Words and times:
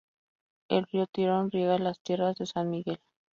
El 0.67 0.87
río 0.91 1.05
Tirón 1.05 1.51
riega 1.51 1.77
las 1.77 1.99
tierras 1.99 2.35
de 2.37 2.47
San 2.47 2.71
Miguel. 2.71 2.99